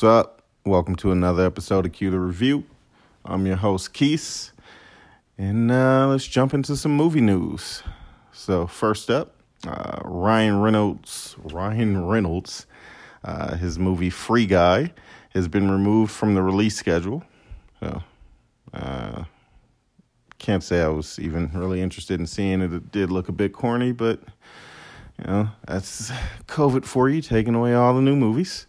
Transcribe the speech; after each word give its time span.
What's 0.00 0.18
up? 0.18 0.42
Welcome 0.64 0.96
to 0.96 1.12
another 1.12 1.44
episode 1.44 1.84
of 1.84 1.92
Q 1.92 2.10
the 2.10 2.18
Review. 2.18 2.64
I'm 3.22 3.44
your 3.44 3.56
host, 3.56 3.92
Keith, 3.92 4.50
and 5.36 5.70
uh, 5.70 6.08
let's 6.08 6.26
jump 6.26 6.54
into 6.54 6.74
some 6.74 6.96
movie 6.96 7.20
news. 7.20 7.82
So, 8.32 8.66
first 8.66 9.10
up, 9.10 9.34
uh, 9.66 10.00
Ryan 10.02 10.62
Reynolds. 10.62 11.36
Ryan 11.52 12.06
Reynolds, 12.06 12.64
uh, 13.24 13.56
his 13.56 13.78
movie 13.78 14.08
Free 14.08 14.46
Guy, 14.46 14.94
has 15.34 15.48
been 15.48 15.70
removed 15.70 16.12
from 16.12 16.34
the 16.34 16.40
release 16.40 16.76
schedule. 16.76 17.22
So, 17.80 18.02
uh, 18.72 19.24
can't 20.38 20.64
say 20.64 20.80
I 20.80 20.88
was 20.88 21.18
even 21.18 21.50
really 21.52 21.82
interested 21.82 22.18
in 22.18 22.26
seeing 22.26 22.62
it. 22.62 22.72
It 22.72 22.90
did 22.90 23.12
look 23.12 23.28
a 23.28 23.32
bit 23.32 23.52
corny, 23.52 23.92
but 23.92 24.22
you 25.18 25.26
know 25.26 25.50
that's 25.66 26.10
COVID 26.46 26.86
for 26.86 27.10
you, 27.10 27.20
taking 27.20 27.54
away 27.54 27.74
all 27.74 27.92
the 27.92 28.00
new 28.00 28.16
movies. 28.16 28.66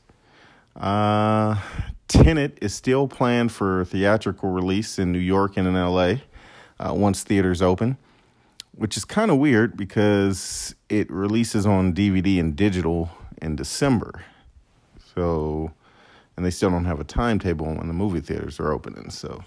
Uh, 0.75 1.59
Tenet 2.07 2.57
is 2.61 2.73
still 2.73 3.07
planned 3.07 3.51
for 3.51 3.85
theatrical 3.85 4.49
release 4.49 4.99
in 4.99 5.11
New 5.11 5.19
York 5.19 5.57
and 5.57 5.67
in 5.67 5.75
LA 5.75 6.15
uh, 6.79 6.93
once 6.93 7.23
theaters 7.23 7.61
open, 7.61 7.97
which 8.73 8.97
is 8.97 9.05
kind 9.05 9.31
of 9.31 9.37
weird 9.37 9.77
because 9.77 10.75
it 10.89 11.09
releases 11.11 11.65
on 11.65 11.93
DVD 11.93 12.39
and 12.39 12.55
digital 12.55 13.09
in 13.41 13.55
December. 13.55 14.23
So, 15.15 15.71
and 16.35 16.45
they 16.45 16.51
still 16.51 16.69
don't 16.69 16.85
have 16.85 16.99
a 16.99 17.05
timetable 17.05 17.67
when 17.67 17.87
the 17.87 17.93
movie 17.93 18.21
theaters 18.21 18.59
are 18.59 18.71
opening. 18.71 19.09
So, 19.09 19.43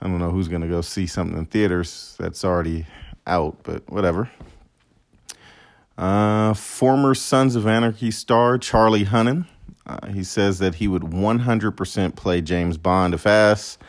I 0.00 0.08
don't 0.08 0.18
know 0.18 0.30
who's 0.30 0.48
going 0.48 0.62
to 0.62 0.68
go 0.68 0.80
see 0.80 1.06
something 1.06 1.38
in 1.38 1.46
theaters 1.46 2.16
that's 2.18 2.44
already 2.44 2.86
out, 3.26 3.58
but 3.62 3.88
whatever. 3.88 4.30
Uh, 5.96 6.54
former 6.54 7.14
Sons 7.14 7.54
of 7.54 7.66
Anarchy 7.66 8.10
star 8.10 8.58
Charlie 8.58 9.04
Hunnam 9.04 9.46
uh, 9.86 10.06
he 10.08 10.22
says 10.22 10.58
that 10.60 10.76
he 10.76 10.88
would 10.88 11.02
100% 11.02 12.16
play 12.16 12.40
James 12.40 12.76
Bond 12.76 13.14
if 13.14 13.26
asked, 13.26 13.80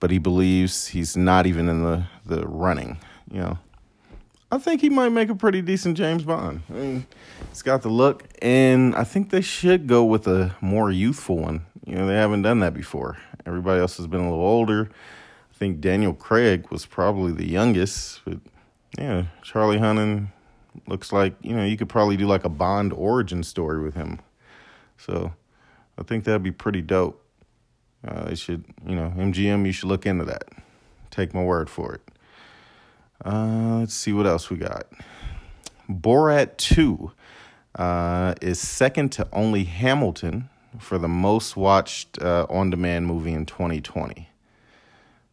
but 0.00 0.10
he 0.10 0.18
believes 0.18 0.88
he's 0.88 1.16
not 1.16 1.46
even 1.46 1.68
in 1.68 1.82
the, 1.82 2.04
the 2.26 2.46
running. 2.46 2.98
You 3.30 3.40
know, 3.40 3.58
I 4.50 4.58
think 4.58 4.80
he 4.80 4.88
might 4.88 5.10
make 5.10 5.28
a 5.28 5.34
pretty 5.34 5.62
decent 5.62 5.96
James 5.96 6.24
Bond. 6.24 6.62
I 6.70 6.72
mean, 6.72 7.06
he's 7.50 7.62
got 7.62 7.82
the 7.82 7.88
look, 7.88 8.24
and 8.42 8.94
I 8.96 9.04
think 9.04 9.30
they 9.30 9.42
should 9.42 9.86
go 9.86 10.04
with 10.04 10.26
a 10.26 10.56
more 10.60 10.90
youthful 10.90 11.36
one. 11.36 11.66
You 11.86 11.96
know, 11.96 12.06
they 12.06 12.14
haven't 12.14 12.42
done 12.42 12.60
that 12.60 12.74
before. 12.74 13.18
Everybody 13.46 13.80
else 13.80 13.96
has 13.98 14.06
been 14.06 14.20
a 14.20 14.30
little 14.30 14.44
older. 14.44 14.90
I 14.90 15.54
think 15.58 15.80
Daniel 15.80 16.14
Craig 16.14 16.70
was 16.70 16.86
probably 16.86 17.32
the 17.32 17.48
youngest, 17.48 18.20
but 18.24 18.38
yeah, 18.98 19.24
Charlie 19.42 19.78
Hunnam 19.78 20.28
looks 20.86 21.12
like 21.12 21.34
you 21.42 21.54
know 21.54 21.64
you 21.64 21.76
could 21.76 21.88
probably 21.88 22.16
do 22.16 22.26
like 22.26 22.44
a 22.44 22.48
Bond 22.48 22.92
origin 22.92 23.42
story 23.42 23.82
with 23.82 23.94
him. 23.94 24.20
So 24.98 25.32
I 25.96 26.02
think 26.02 26.24
that'd 26.24 26.42
be 26.42 26.52
pretty 26.52 26.82
dope. 26.82 27.24
Uh, 28.06 28.26
they 28.26 28.34
should, 28.34 28.64
you 28.86 28.94
know, 28.94 29.12
MGM, 29.16 29.66
you 29.66 29.72
should 29.72 29.88
look 29.88 30.06
into 30.06 30.24
that. 30.26 30.44
Take 31.10 31.34
my 31.34 31.42
word 31.42 31.68
for 31.70 31.94
it. 31.94 32.02
Uh, 33.24 33.78
let's 33.80 33.94
see 33.94 34.12
what 34.12 34.26
else 34.26 34.50
we 34.50 34.56
got. 34.56 34.86
Borat 35.90 36.56
2 36.58 37.10
uh, 37.76 38.34
is 38.40 38.60
second 38.60 39.10
to 39.12 39.26
only 39.32 39.64
Hamilton 39.64 40.48
for 40.78 40.98
the 40.98 41.08
most 41.08 41.56
watched 41.56 42.20
uh, 42.22 42.46
on 42.48 42.70
demand 42.70 43.06
movie 43.06 43.32
in 43.32 43.46
2020. 43.46 44.28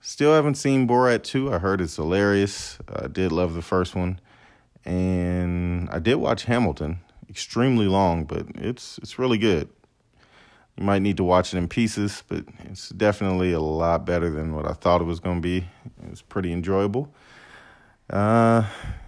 Still 0.02 0.34
haven't 0.34 0.56
seen 0.56 0.88
Borat 0.88 1.24
2. 1.24 1.53
I 1.53 1.59
heard 1.59 1.82
it's 1.82 1.96
hilarious. 1.96 2.78
I 2.88 3.08
did 3.08 3.32
love 3.32 3.53
the 3.53 3.62
first 3.62 3.96
one. 3.96 4.20
And 4.86 5.90
I 5.90 6.00
did 6.00 6.16
watch 6.16 6.46
Hamilton 6.46 7.00
extremely 7.35 7.85
long, 7.85 8.23
but 8.23 8.46
it's 8.56 8.97
it's 9.00 9.19
really 9.19 9.38
good. 9.38 9.68
You 10.78 10.85
might 10.85 11.01
need 11.01 11.18
to 11.18 11.23
watch 11.25 11.53
it 11.53 11.57
in 11.57 11.68
pieces, 11.68 12.23
but 12.29 12.46
it's 12.63 12.88
definitely 12.88 13.51
a 13.51 13.59
lot 13.59 14.06
better 14.06 14.29
than 14.29 14.56
what 14.56 14.66
I 14.66 14.72
thought 14.72 15.01
it 15.01 15.03
was 15.03 15.19
going 15.19 15.41
to 15.41 15.41
be. 15.41 15.57
It 16.01 16.09
was 16.09 16.22
pretty 16.22 16.53
enjoyable. 16.53 17.13
Uh, 18.09 18.63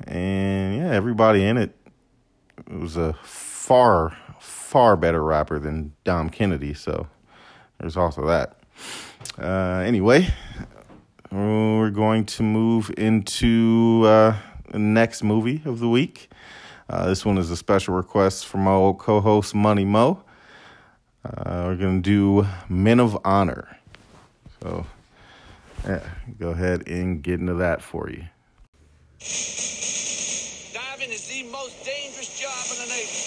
and 0.05 0.75
yeah, 0.75 0.91
everybody 0.91 1.45
in 1.45 1.55
it, 1.55 1.73
it 2.69 2.77
was 2.77 2.97
a 2.97 3.13
far, 3.23 4.17
far 4.41 4.97
better 4.97 5.23
rapper 5.23 5.57
than 5.57 5.94
Dom 6.03 6.29
Kennedy. 6.29 6.73
So 6.73 7.07
there's 7.79 7.95
also 7.95 8.27
that. 8.27 8.59
Uh, 9.41 9.83
anyway, 9.85 10.27
we're 11.31 11.91
going 11.91 12.25
to 12.25 12.44
move 12.44 12.91
into 12.97 14.03
uh, 14.05 14.35
the 14.69 14.79
next 14.79 15.23
movie 15.23 15.61
of 15.63 15.79
the 15.79 15.88
week. 15.88 16.29
Uh, 16.90 17.08
this 17.08 17.25
one 17.25 17.38
is 17.38 17.52
a 17.52 17.58
special 17.58 17.94
request 17.96 18.48
from 18.48 18.62
my 18.62 18.72
old 18.72 18.98
co 18.98 19.20
host, 19.20 19.53
Money 19.53 19.84
Mo. 19.84 20.24
Uh, 21.25 21.66
we're 21.68 21.75
going 21.75 22.02
to 22.02 22.09
do 22.09 22.48
Men 22.70 23.02
of 23.02 23.18
Honor. 23.25 23.78
So, 24.62 24.86
yeah, 25.86 26.00
go 26.40 26.52
ahead 26.52 26.88
and 26.88 27.22
get 27.22 27.42
into 27.42 27.56
that 27.56 27.81
for 27.81 28.09
you. 28.09 28.24
Diving 29.20 31.12
is 31.12 31.28
the 31.28 31.44
most 31.52 31.84
dangerous 31.84 32.40
job 32.40 32.66
in 32.72 32.88
the 32.88 32.90
Navy. 32.96 33.19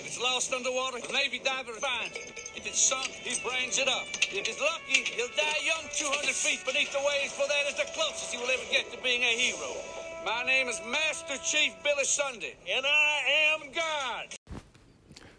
If 0.00 0.06
it's 0.06 0.20
lost 0.20 0.54
underwater, 0.54 1.00
the 1.00 1.12
Navy 1.12 1.40
diver 1.44 1.72
finds 1.72 2.16
it. 2.16 2.40
If 2.56 2.66
it's 2.66 2.80
sunk, 2.80 3.08
he 3.08 3.36
brings 3.46 3.78
it 3.78 3.88
up. 3.88 4.06
If 4.16 4.46
he's 4.46 4.58
lucky, 4.58 5.04
he'll 5.12 5.28
die 5.36 5.60
young 5.62 5.84
200 5.92 6.32
feet 6.32 6.64
beneath 6.64 6.92
the 6.92 7.04
waves, 7.04 7.34
for 7.34 7.46
that 7.46 7.68
is 7.68 7.76
the 7.76 7.84
closest 7.92 8.32
he 8.32 8.38
will 8.38 8.48
ever 8.48 8.64
get 8.72 8.90
to 8.92 8.98
being 9.02 9.20
a 9.20 9.36
hero. 9.36 9.99
My 10.24 10.42
name 10.44 10.68
is 10.68 10.80
Master 10.86 11.36
Chief 11.42 11.72
Billy 11.82 12.04
Sunday, 12.04 12.54
and 12.70 12.84
I 12.84 13.54
am 13.54 13.72
God. 13.72 14.60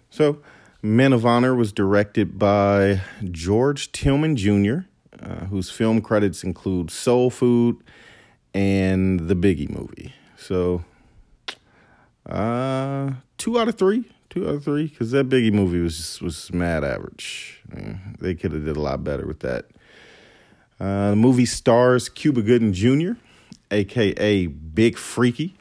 So, 0.09 0.42
Men 0.81 1.14
of 1.14 1.24
Honor 1.24 1.53
was 1.53 1.72
directed 1.72 2.40
by 2.40 3.02
George 3.30 3.91
Tillman 3.91 4.36
Jr., 4.36 4.80
uh, 5.22 5.46
whose 5.46 5.70
film 5.70 6.02
credits 6.02 6.44
include 6.44 6.90
Soul 6.90 7.30
Food 7.30 7.78
and 8.56 9.28
the 9.28 9.36
Biggie 9.36 9.70
movie. 9.70 10.16
So, 10.36 10.84
uh, 12.25 13.12
two 13.38 13.59
out 13.59 13.68
of 13.68 13.75
three, 13.75 14.06
two 14.31 14.47
out 14.47 14.56
of 14.56 14.64
three, 14.64 14.88
because 14.88 15.12
that 15.12 15.30
Biggie 15.30 15.53
movie 15.53 15.81
was 15.81 16.20
was 16.22 16.52
mad 16.52 16.84
average. 16.84 17.62
They 18.20 18.34
could 18.34 18.52
have 18.53 18.66
did 18.66 18.78
a 18.78 18.81
lot 18.81 19.03
better 19.03 19.28
with 19.28 19.41
that. 19.41 19.66
Uh, 20.80 21.12
the 21.12 21.16
movie 21.16 21.46
stars 21.46 22.09
Cuba 22.09 22.41
Gooding 22.41 22.74
Jr., 22.74 23.12
aka 23.72 24.48
Big 24.48 24.98
Freaky. 24.98 25.56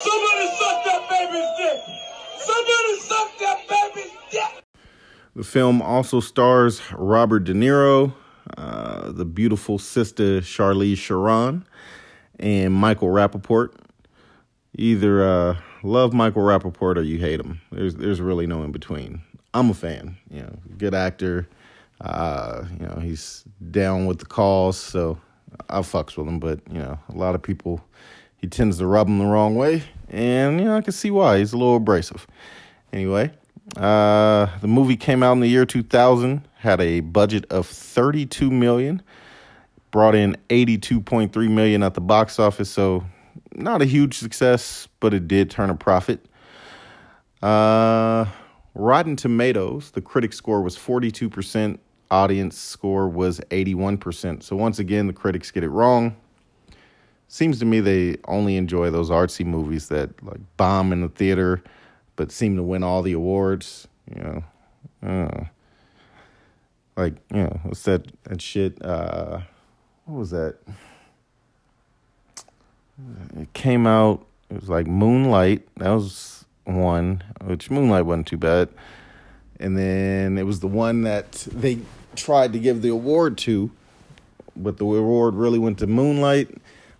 Somebody 0.00 0.46
suck 0.48 0.84
that 0.84 1.06
baby's 1.08 1.48
dick! 1.58 1.80
Somebody 2.38 2.98
suck 2.98 3.38
that 3.38 3.68
baby's 3.68 4.12
dick! 4.30 4.64
The 5.36 5.44
film 5.44 5.80
also 5.80 6.20
stars 6.20 6.82
Robert 6.92 7.44
De 7.44 7.54
Niro, 7.54 8.12
uh, 8.56 9.12
the 9.12 9.24
beautiful 9.24 9.78
sister 9.78 10.40
Charlize 10.40 11.06
Theron, 11.06 11.64
and 12.38 12.74
Michael 12.74 13.08
Rapaport. 13.08 13.74
Either 14.74 15.22
uh, 15.22 15.56
love 15.82 16.12
Michael 16.12 16.42
Rapaport 16.42 16.96
or 16.96 17.02
you 17.02 17.18
hate 17.18 17.40
him. 17.40 17.60
There's 17.70 17.94
there's 17.94 18.20
really 18.20 18.46
no 18.46 18.62
in 18.62 18.72
between. 18.72 19.22
I'm 19.54 19.70
a 19.70 19.74
fan. 19.74 20.16
You 20.30 20.42
know, 20.42 20.58
good 20.78 20.94
actor. 20.94 21.48
Uh, 22.00 22.64
you 22.80 22.86
know, 22.86 22.98
he's 23.00 23.44
down 23.70 24.06
with 24.06 24.18
the 24.18 24.26
cause, 24.26 24.76
so 24.76 25.18
I 25.68 25.80
fucks 25.80 26.16
with 26.16 26.26
him, 26.26 26.38
but 26.38 26.60
you 26.70 26.78
know, 26.78 26.98
a 27.08 27.16
lot 27.16 27.34
of 27.34 27.42
people 27.42 27.84
he 28.36 28.48
tends 28.48 28.78
to 28.78 28.86
rub 28.86 29.06
them 29.06 29.18
the 29.18 29.26
wrong 29.26 29.54
way, 29.54 29.84
and 30.08 30.58
you 30.60 30.66
know, 30.66 30.76
I 30.76 30.80
can 30.80 30.92
see 30.92 31.10
why. 31.10 31.38
He's 31.38 31.52
a 31.52 31.56
little 31.56 31.76
abrasive. 31.76 32.26
Anyway, 32.92 33.30
uh, 33.76 34.46
the 34.60 34.68
movie 34.68 34.96
came 34.96 35.22
out 35.22 35.32
in 35.32 35.40
the 35.40 35.48
year 35.48 35.64
2000, 35.64 36.46
had 36.56 36.80
a 36.80 37.00
budget 37.00 37.46
of 37.50 37.66
32 37.66 38.50
million, 38.50 39.00
brought 39.90 40.14
in 40.14 40.36
82.3 40.50 41.50
million 41.50 41.82
at 41.82 41.94
the 41.94 42.00
box 42.00 42.38
office, 42.38 42.70
so 42.70 43.04
not 43.54 43.80
a 43.80 43.84
huge 43.84 44.18
success, 44.18 44.88
but 45.00 45.14
it 45.14 45.28
did 45.28 45.50
turn 45.50 45.70
a 45.70 45.74
profit. 45.74 46.26
Uh, 47.42 48.26
Rotten 48.74 49.16
Tomatoes, 49.16 49.90
the 49.90 50.00
critic 50.00 50.32
score 50.32 50.62
was 50.62 50.76
42% 50.76 51.78
audience 52.12 52.58
score 52.58 53.08
was 53.08 53.40
81%. 53.50 54.42
So 54.42 54.54
once 54.54 54.78
again, 54.78 55.06
the 55.06 55.12
critics 55.12 55.50
get 55.50 55.64
it 55.64 55.70
wrong. 55.70 56.14
Seems 57.26 57.58
to 57.60 57.64
me 57.64 57.80
they 57.80 58.18
only 58.28 58.56
enjoy 58.56 58.90
those 58.90 59.08
artsy 59.08 59.44
movies 59.44 59.88
that 59.88 60.22
like 60.22 60.40
bomb 60.58 60.92
in 60.92 61.00
the 61.00 61.08
theater 61.08 61.62
but 62.14 62.30
seem 62.30 62.56
to 62.56 62.62
win 62.62 62.82
all 62.82 63.00
the 63.00 63.14
awards, 63.14 63.88
you 64.14 64.22
know. 64.22 64.44
Uh, 65.02 65.44
like, 66.94 67.14
you 67.32 67.44
know, 67.44 67.60
what's 67.62 67.82
that 67.84 68.06
that 68.24 68.42
shit 68.42 68.84
uh 68.84 69.40
what 70.04 70.18
was 70.18 70.30
that? 70.30 70.56
It 73.38 73.52
came 73.54 73.86
out 73.86 74.26
it 74.50 74.60
was 74.60 74.68
like 74.68 74.86
Moonlight. 74.86 75.66
That 75.78 75.90
was 75.90 76.44
one, 76.64 77.22
which 77.44 77.70
Moonlight 77.70 78.04
wasn't 78.04 78.26
too 78.26 78.36
bad. 78.36 78.68
And 79.58 79.78
then 79.78 80.36
it 80.36 80.42
was 80.42 80.60
the 80.60 80.68
one 80.68 81.02
that 81.02 81.32
they 81.50 81.78
tried 82.16 82.52
to 82.52 82.58
give 82.58 82.82
the 82.82 82.88
award 82.88 83.38
to, 83.38 83.70
but 84.56 84.76
the 84.76 84.84
award 84.84 85.34
really 85.34 85.58
went 85.58 85.78
to 85.78 85.86
Moonlight. 85.86 86.48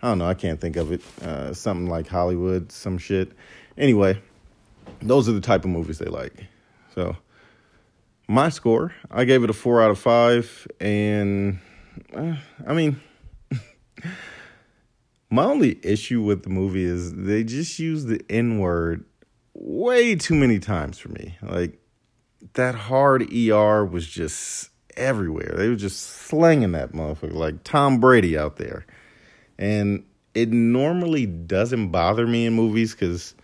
I 0.03 0.09
don't 0.09 0.19
know. 0.19 0.27
I 0.27 0.35
can't 0.35 0.61
think 0.61 0.77
of 0.77 0.93
it. 0.93 1.03
Uh, 1.23 1.55
something 1.55 1.89
like 1.89 2.09
Hollywood, 2.09 2.73
some 2.73 2.99
shit. 2.99 3.33
Anyway, 3.79 4.21
those 5.01 5.29
are 5.29 5.33
the 5.33 5.41
type 5.41 5.65
of 5.65 5.71
movies 5.71 5.99
they 5.99 6.07
like. 6.07 6.47
So, 6.95 7.17
my 8.29 8.49
score, 8.49 8.95
I 9.11 9.25
gave 9.25 9.45
it 9.45 9.51
a 9.51 9.53
four 9.53 9.83
out 9.83 9.91
of 9.91 9.99
five, 9.99 10.67
and 10.81 11.59
uh, 12.15 12.37
I 12.67 12.73
mean, 12.73 13.01
my 15.31 15.45
only 15.45 15.79
issue 15.83 16.23
with 16.23 16.43
the 16.43 16.51
movie 16.51 16.85
is 16.85 17.15
they 17.15 17.45
just 17.45 17.79
use 17.79 18.05
the 18.05 18.21
N 18.29 18.59
word 18.59 19.05
way 19.55 20.15
too 20.17 20.35
many 20.35 20.59
times 20.59 20.99
for 20.99 21.09
me. 21.11 21.37
Like 21.43 21.79
that 22.55 22.75
hard 22.75 23.33
ER 23.33 23.85
was 23.85 24.07
just 24.07 24.71
everywhere. 24.97 25.55
They 25.57 25.69
were 25.69 25.77
just 25.77 26.01
slinging 26.01 26.73
that 26.73 26.93
motherfucker 26.93 27.33
like 27.33 27.65
Tom 27.65 28.01
Brady 28.01 28.37
out 28.37 28.57
there. 28.57 28.87
And 29.59 30.05
it 30.35 30.51
normally 30.51 31.27
doesn't 31.27 31.89
bother 31.89 32.27
me 32.27 32.47
in 32.47 32.55
movies 32.55 32.93
because 32.93 33.35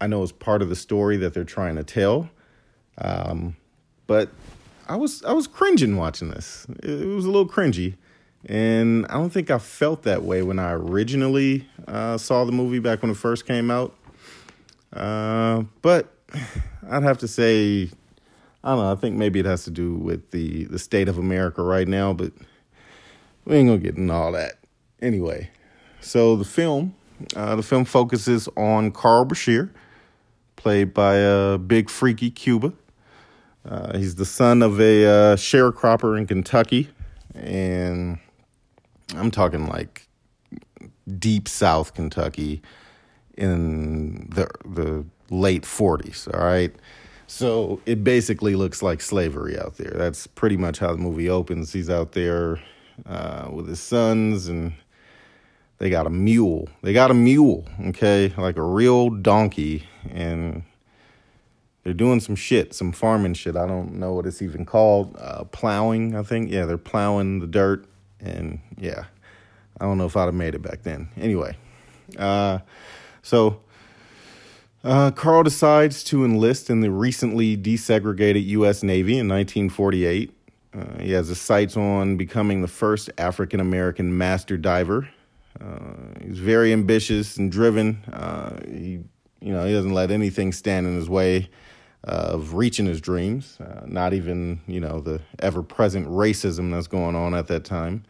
I 0.00 0.06
know 0.06 0.22
it's 0.22 0.32
part 0.32 0.62
of 0.62 0.68
the 0.68 0.76
story 0.76 1.18
that 1.18 1.34
they're 1.34 1.44
trying 1.44 1.76
to 1.76 1.84
tell. 1.84 2.30
Um, 2.98 3.56
but 4.06 4.30
I 4.88 4.96
was 4.96 5.22
I 5.24 5.32
was 5.32 5.46
cringing 5.46 5.96
watching 5.96 6.30
this. 6.30 6.66
It, 6.82 7.06
was 7.06 7.24
a 7.24 7.30
little 7.30 7.48
cringy, 7.48 7.96
and 8.46 9.06
I 9.06 9.14
don't 9.14 9.30
think 9.30 9.50
I 9.50 9.58
felt 9.58 10.02
that 10.04 10.22
way 10.22 10.42
when 10.42 10.58
I 10.58 10.72
originally 10.72 11.68
uh, 11.86 12.18
saw 12.18 12.44
the 12.44 12.52
movie 12.52 12.78
back 12.78 13.02
when 13.02 13.10
it 13.10 13.16
first 13.16 13.46
came 13.46 13.70
out. 13.70 13.94
Uh, 14.92 15.64
but 15.82 16.12
I'd 16.90 17.02
have 17.02 17.18
to 17.18 17.28
say 17.28 17.90
I 18.62 18.70
don't 18.70 18.78
know. 18.78 18.92
I 18.92 18.94
think 18.94 19.16
maybe 19.16 19.40
it 19.40 19.46
has 19.46 19.64
to 19.64 19.70
do 19.70 19.94
with 19.94 20.30
the 20.32 20.64
the 20.64 20.78
state 20.78 21.08
of 21.08 21.18
America 21.18 21.62
right 21.62 21.88
now, 21.88 22.12
but 22.12 22.32
we 23.44 23.56
ain't 23.56 23.68
gonna 23.68 23.78
get 23.78 23.96
into 23.96 24.12
all 24.12 24.32
that. 24.32 24.58
Anyway, 25.00 25.50
so 26.00 26.36
the 26.36 26.44
film, 26.44 26.94
uh, 27.34 27.56
the 27.56 27.62
film 27.62 27.84
focuses 27.84 28.48
on 28.56 28.90
Carl 28.92 29.24
Brashear, 29.24 29.72
played 30.56 30.92
by 30.92 31.22
uh, 31.24 31.56
Big 31.56 31.88
Freaky 31.88 32.30
Cuba. 32.30 32.72
Uh, 33.64 33.96
he's 33.96 34.16
the 34.16 34.26
son 34.26 34.62
of 34.62 34.80
a 34.80 35.06
uh, 35.06 35.36
sharecropper 35.36 36.18
in 36.18 36.26
Kentucky, 36.26 36.90
and 37.34 38.18
I'm 39.16 39.30
talking 39.30 39.66
like 39.66 40.06
deep 41.18 41.48
South 41.48 41.94
Kentucky 41.94 42.60
in 43.36 44.28
the 44.30 44.48
the 44.64 45.04
late 45.30 45.62
40s. 45.62 46.32
All 46.34 46.44
right. 46.44 46.74
So 47.30 47.80
it 47.86 48.02
basically 48.02 48.56
looks 48.56 48.82
like 48.82 49.00
slavery 49.00 49.56
out 49.56 49.76
there. 49.76 49.92
That's 49.94 50.26
pretty 50.26 50.56
much 50.56 50.80
how 50.80 50.90
the 50.90 50.98
movie 50.98 51.30
opens. 51.30 51.72
He's 51.72 51.88
out 51.88 52.10
there 52.10 52.58
uh, 53.06 53.48
with 53.52 53.68
his 53.68 53.78
sons, 53.78 54.48
and 54.48 54.72
they 55.78 55.90
got 55.90 56.08
a 56.08 56.10
mule. 56.10 56.68
They 56.82 56.92
got 56.92 57.12
a 57.12 57.14
mule, 57.14 57.66
okay, 57.86 58.34
like 58.36 58.56
a 58.56 58.62
real 58.62 59.10
donkey, 59.10 59.86
and 60.10 60.64
they're 61.84 61.94
doing 61.94 62.18
some 62.18 62.34
shit, 62.34 62.74
some 62.74 62.90
farming 62.90 63.34
shit. 63.34 63.54
I 63.54 63.64
don't 63.64 63.94
know 63.94 64.12
what 64.12 64.26
it's 64.26 64.42
even 64.42 64.66
called. 64.66 65.16
Uh, 65.16 65.44
plowing, 65.44 66.16
I 66.16 66.24
think. 66.24 66.50
Yeah, 66.50 66.66
they're 66.66 66.78
plowing 66.78 67.38
the 67.38 67.46
dirt, 67.46 67.86
and 68.18 68.58
yeah, 68.76 69.04
I 69.80 69.84
don't 69.84 69.98
know 69.98 70.06
if 70.06 70.16
I'd 70.16 70.24
have 70.24 70.34
made 70.34 70.56
it 70.56 70.62
back 70.62 70.82
then. 70.82 71.08
Anyway, 71.16 71.56
uh, 72.18 72.58
so 73.22 73.60
uh, 74.84 75.10
Carl 75.10 75.42
decides 75.42 76.02
to 76.04 76.24
enlist 76.24 76.70
in 76.70 76.80
the 76.80 76.90
recently 76.90 77.56
desegregated 77.56 78.46
U.S. 78.46 78.82
Navy 78.82 79.18
in 79.18 79.28
1948. 79.28 80.32
Uh, 80.72 80.98
he 81.00 81.12
has 81.12 81.28
his 81.28 81.40
sights 81.40 81.76
on 81.76 82.16
becoming 82.16 82.62
the 82.62 82.68
first 82.68 83.10
African 83.18 83.60
American 83.60 84.16
master 84.16 84.56
diver. 84.56 85.08
Uh, 85.60 85.94
he's 86.22 86.38
very 86.38 86.72
ambitious 86.72 87.36
and 87.36 87.50
driven. 87.50 88.02
Uh, 88.12 88.58
he, 88.64 89.00
you 89.40 89.52
know, 89.52 89.66
he 89.66 89.72
doesn't 89.72 89.92
let 89.92 90.10
anything 90.10 90.52
stand 90.52 90.86
in 90.86 90.94
his 90.94 91.08
way 91.08 91.48
of 92.04 92.54
reaching 92.54 92.86
his 92.86 93.00
dreams. 93.00 93.58
Uh, 93.60 93.82
not 93.86 94.14
even, 94.14 94.60
you 94.66 94.80
know, 94.80 95.00
the 95.00 95.20
ever-present 95.40 96.06
racism 96.08 96.70
that's 96.70 96.86
going 96.86 97.14
on 97.14 97.34
at 97.34 97.46
that 97.48 97.64
time. 97.64 98.04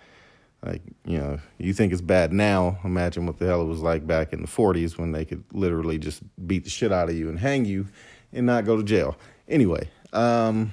Like, 0.65 0.83
you 1.07 1.19
know, 1.19 1.39
you 1.59 1.73
think 1.73 1.93
it's 1.93 2.03
bad 2.03 2.33
now. 2.33 2.79
Imagine 2.85 3.27
what 3.27 3.39
the 3.39 3.47
hell 3.47 3.63
it 3.63 3.67
was 3.67 3.81
like 3.81 4.07
back 4.07 4.33
in 4.33 4.43
the 4.43 4.49
40s 4.49 4.99
when 4.99 5.13
they 5.13 5.25
could 5.25 5.43
literally 5.53 5.99
just 5.99 6.23
beat 6.47 6.65
the 6.65 6.71
shit 6.71 6.93
out 6.93 7.09
of 7.09 7.17
you 7.17 7.29
and 7.29 7.39
hang 7.39 7.65
you 7.65 7.87
and 8.33 8.47
not 8.47 8.67
go 8.67 8.77
to 8.77 8.83
jail. 8.83 9.17
Anyway, 9.49 9.89
um, 10.13 10.73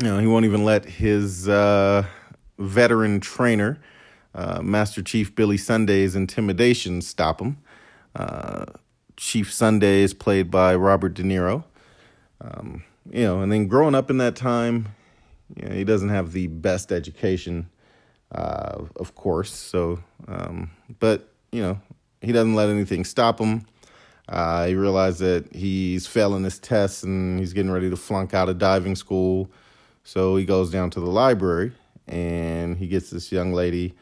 you 0.00 0.08
know, 0.08 0.18
he 0.18 0.26
won't 0.26 0.46
even 0.46 0.64
let 0.64 0.86
his 0.86 1.46
uh, 1.46 2.04
veteran 2.58 3.20
trainer, 3.20 3.78
uh, 4.34 4.62
Master 4.62 5.02
Chief 5.02 5.34
Billy 5.34 5.58
Sunday's 5.58 6.16
intimidation 6.16 7.02
stop 7.02 7.40
him. 7.40 7.58
Uh, 8.16 8.64
Chief 9.16 9.52
Sunday 9.52 10.00
is 10.00 10.14
played 10.14 10.50
by 10.50 10.74
Robert 10.74 11.12
De 11.12 11.22
Niro. 11.22 11.64
Um, 12.40 12.82
you 13.10 13.24
know, 13.24 13.42
and 13.42 13.52
then 13.52 13.68
growing 13.68 13.94
up 13.94 14.10
in 14.10 14.18
that 14.18 14.36
time, 14.36 14.88
you 15.54 15.68
know, 15.68 15.74
he 15.74 15.84
doesn't 15.84 16.08
have 16.08 16.32
the 16.32 16.46
best 16.46 16.90
education 16.90 17.68
uh, 18.32 18.84
of 18.96 19.14
course. 19.14 19.52
So, 19.52 20.00
um, 20.26 20.70
but 20.98 21.28
you 21.52 21.62
know, 21.62 21.80
he 22.20 22.32
doesn't 22.32 22.54
let 22.54 22.70
anything 22.70 23.04
stop 23.04 23.38
him. 23.38 23.66
Uh, 24.28 24.66
he 24.66 24.74
realized 24.74 25.18
that 25.18 25.52
he's 25.54 26.06
failing 26.06 26.44
his 26.44 26.58
tests 26.58 27.02
and 27.02 27.38
he's 27.38 27.52
getting 27.52 27.70
ready 27.70 27.90
to 27.90 27.96
flunk 27.96 28.32
out 28.32 28.48
of 28.48 28.58
diving 28.58 28.96
school. 28.96 29.50
So 30.04 30.36
he 30.36 30.44
goes 30.44 30.70
down 30.70 30.90
to 30.90 31.00
the 31.00 31.10
library 31.10 31.72
and 32.08 32.76
he 32.78 32.86
gets 32.86 33.10
this 33.10 33.30
young 33.30 33.52
lady, 33.52 33.94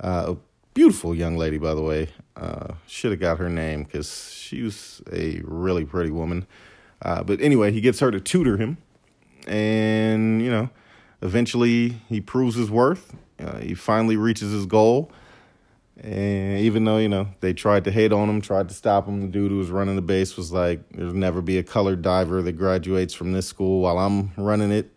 uh, 0.00 0.34
a 0.34 0.36
beautiful 0.74 1.14
young 1.14 1.36
lady, 1.36 1.58
by 1.58 1.74
the 1.74 1.82
way. 1.82 2.08
Uh, 2.36 2.74
should 2.86 3.12
have 3.12 3.20
got 3.20 3.38
her 3.38 3.48
name 3.48 3.84
because 3.84 4.32
she 4.32 4.62
was 4.62 5.00
a 5.12 5.40
really 5.44 5.84
pretty 5.84 6.10
woman. 6.10 6.46
Uh, 7.02 7.22
but 7.22 7.40
anyway, 7.40 7.70
he 7.70 7.80
gets 7.80 8.00
her 8.00 8.10
to 8.10 8.20
tutor 8.20 8.56
him. 8.56 8.78
And, 9.46 10.42
you 10.42 10.50
know, 10.50 10.70
eventually 11.22 12.00
he 12.08 12.20
proves 12.20 12.56
his 12.56 12.70
worth 12.70 13.14
uh, 13.38 13.58
he 13.58 13.74
finally 13.74 14.16
reaches 14.16 14.52
his 14.52 14.66
goal. 14.66 15.10
And 15.98 16.58
even 16.60 16.84
though, 16.84 16.98
you 16.98 17.08
know, 17.08 17.28
they 17.40 17.54
tried 17.54 17.84
to 17.84 17.90
hate 17.90 18.12
on 18.12 18.28
him, 18.28 18.40
tried 18.42 18.68
to 18.68 18.74
stop 18.74 19.06
him, 19.06 19.22
the 19.22 19.28
dude 19.28 19.50
who 19.50 19.58
was 19.58 19.70
running 19.70 19.96
the 19.96 20.02
base 20.02 20.36
was 20.36 20.52
like, 20.52 20.80
there'll 20.90 21.14
never 21.14 21.40
be 21.40 21.56
a 21.56 21.62
colored 21.62 22.02
diver 22.02 22.42
that 22.42 22.52
graduates 22.52 23.14
from 23.14 23.32
this 23.32 23.46
school 23.46 23.80
while 23.80 23.98
I'm 23.98 24.32
running 24.36 24.72
it. 24.72 24.90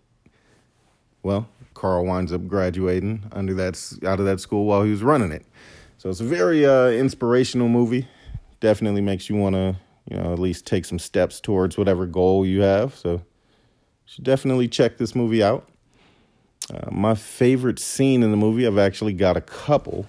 Well, 1.24 1.48
Carl 1.74 2.05
winds 2.05 2.34
up 2.34 2.48
graduating 2.48 3.24
under 3.31 3.53
that 3.53 3.81
out 4.05 4.19
of 4.19 4.25
that 4.25 4.41
school 4.41 4.65
while 4.65 4.84
he 4.84 4.91
was 4.91 5.01
running 5.01 5.31
it. 5.31 5.46
So 5.98 6.10
it's 6.10 6.19
a 6.19 6.25
very 6.25 6.65
uh, 6.65 6.88
inspirational 6.88 7.69
movie. 7.69 8.08
Definitely 8.60 9.01
makes 9.01 9.29
you 9.29 9.38
want 9.38 9.55
to, 9.55 9.77
you 10.10 10.17
know, 10.17 10.34
at 10.34 10.39
least 10.39 10.65
take 10.65 10.84
some 10.84 11.00
steps 11.00 11.39
towards 11.39 11.77
whatever 11.77 12.05
goal 12.05 12.46
you 12.46 12.62
have. 12.62 12.96
So 12.96 13.13
you 13.13 13.22
should 14.05 14.25
definitely 14.25 14.67
check 14.67 14.98
this 14.98 15.15
movie 15.15 15.41
out. 15.41 15.69
Uh, 16.74 16.90
my 16.92 17.16
favorite 17.16 17.80
scene 17.80 18.24
in 18.24 18.32
the 18.32 18.38
movie, 18.38 18.68
I've 18.68 18.78
actually 18.78 19.14
got 19.14 19.38
a 19.38 19.42
couple. 19.42 20.06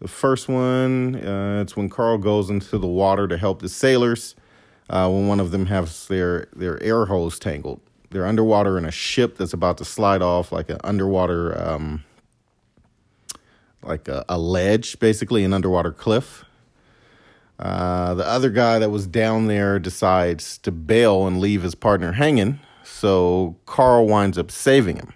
The 0.00 0.08
first 0.08 0.48
one, 0.48 1.16
uh, 1.16 1.62
it's 1.62 1.76
when 1.76 1.88
Carl 1.88 2.18
goes 2.18 2.50
into 2.50 2.76
the 2.78 2.86
water 2.86 3.26
to 3.28 3.38
help 3.38 3.62
the 3.62 3.68
sailors 3.68 4.34
uh, 4.90 5.08
when 5.08 5.26
one 5.26 5.40
of 5.40 5.50
them 5.50 5.66
has 5.66 6.06
their, 6.08 6.48
their 6.54 6.82
air 6.82 7.06
hose 7.06 7.38
tangled. 7.38 7.80
They're 8.10 8.26
underwater 8.26 8.76
in 8.76 8.84
a 8.84 8.90
ship 8.90 9.38
that's 9.38 9.52
about 9.52 9.78
to 9.78 9.84
slide 9.84 10.20
off 10.20 10.52
like 10.52 10.68
an 10.68 10.78
underwater, 10.84 11.58
um, 11.58 12.04
like 13.82 14.08
a, 14.08 14.24
a, 14.28 14.38
ledge, 14.38 14.98
basically, 14.98 15.42
an 15.42 15.52
underwater 15.52 15.90
cliff. 15.90 16.44
Uh, 17.58 18.14
the 18.14 18.26
other 18.26 18.50
guy 18.50 18.78
that 18.78 18.90
was 18.90 19.06
down 19.06 19.46
there 19.46 19.78
decides 19.78 20.58
to 20.58 20.70
bail 20.70 21.26
and 21.26 21.40
leave 21.40 21.62
his 21.62 21.74
partner 21.74 22.12
hanging 22.12 22.60
so 22.84 23.56
Carl 23.66 24.06
winds 24.06 24.38
up 24.38 24.50
saving 24.50 24.96
him. 24.96 25.12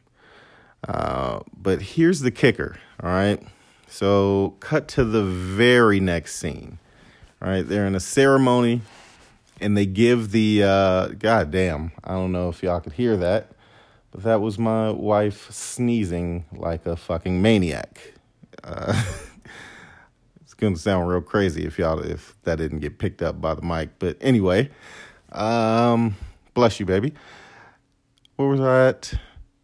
Uh, 0.87 1.41
but 1.57 1.81
here's 1.83 2.21
the 2.21 2.31
kicker, 2.31 2.79
all 3.03 3.11
right? 3.11 3.43
So, 3.89 4.57
cut 4.61 4.89
to 4.89 5.05
the 5.05 5.25
very 5.25 6.01
next 6.01 6.37
scene. 6.37 6.79
All 7.41 7.49
right, 7.49 7.67
they're 7.67 7.87
in 7.87 7.95
a 7.95 8.01
ceremony 8.01 8.83
and 9.61 9.77
they 9.77 9.87
give 9.87 10.31
the 10.31 10.63
uh 10.65 11.09
goddamn, 11.09 11.93
I 12.05 12.13
don't 12.13 12.33
know 12.33 12.49
if 12.49 12.63
y'all 12.63 12.81
could 12.81 12.93
hear 12.93 13.17
that, 13.17 13.53
but 14.11 14.23
that 14.25 14.41
was 14.41 14.59
my 14.59 14.91
wife 14.91 15.51
sneezing 15.51 16.45
like 16.53 16.87
a 16.87 16.97
fucking 16.97 17.41
maniac. 17.41 18.15
Uh, 18.65 19.03
it's 20.43 20.55
gonna 20.55 20.77
sound 20.77 21.09
real 21.09 21.21
crazy 21.21 21.65
if 21.65 21.79
y'all 21.79 22.01
if 22.01 22.35
that 22.43 22.59
didn't 22.59 22.81
get 22.81 22.99
picked 22.99 23.23
up 23.23 23.41
by 23.41 23.55
the 23.55 23.63
mic. 23.63 23.99
But 23.99 24.17
anyway, 24.21 24.71
um, 25.33 26.17
bless 26.55 26.79
you, 26.81 26.87
baby 26.87 27.15
where 28.39 28.49
was 28.49 28.61
I 28.61 28.89
at? 28.89 29.15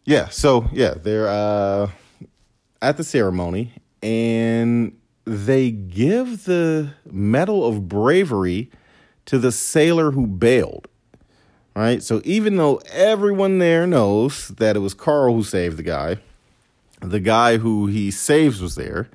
Yeah, 0.03 0.27
so 0.27 0.67
yeah, 0.73 0.95
they're 0.95 1.29
uh, 1.29 1.89
at 2.81 2.97
the 2.97 3.05
ceremony 3.05 3.71
and 4.03 4.97
they 5.23 5.71
give 5.71 6.43
the 6.43 6.91
Medal 7.09 7.65
of 7.65 7.87
Bravery 7.87 8.69
to 9.27 9.39
the 9.39 9.53
sailor 9.53 10.11
who 10.11 10.27
bailed. 10.27 10.89
Right? 11.73 12.03
So 12.03 12.21
even 12.25 12.57
though 12.57 12.81
everyone 12.91 13.59
there 13.59 13.87
knows 13.87 14.49
that 14.49 14.75
it 14.75 14.79
was 14.79 14.93
Carl 14.93 15.33
who 15.33 15.43
saved 15.43 15.77
the 15.77 15.83
guy, 15.83 16.17
the 16.99 17.21
guy 17.21 17.57
who 17.57 17.87
he 17.87 18.11
saves 18.11 18.61
was 18.61 18.75
there. 18.75 19.09